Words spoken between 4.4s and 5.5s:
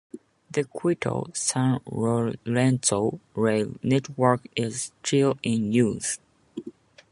is still